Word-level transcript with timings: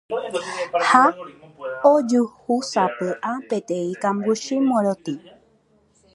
ha 0.89 1.03
ojuhúsapy'a 1.93 3.31
peteĩ 3.47 3.89
kambuchi 4.01 4.55
morotĩ 4.67 5.13